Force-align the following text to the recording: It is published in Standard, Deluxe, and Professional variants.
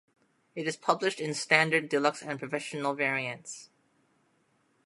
It 0.55 0.65
is 0.67 0.77
published 0.77 1.19
in 1.19 1.35
Standard, 1.35 1.87
Deluxe, 1.87 2.23
and 2.23 2.39
Professional 2.39 2.95
variants. 2.95 3.69